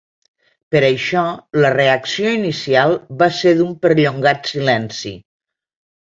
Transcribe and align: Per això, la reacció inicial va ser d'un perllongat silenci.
Per 0.75 0.79
això, 0.85 1.25
la 1.65 1.69
reacció 1.75 2.31
inicial 2.37 2.95
va 3.19 3.27
ser 3.41 3.51
d'un 3.59 3.75
perllongat 3.83 4.49
silenci. 4.53 5.13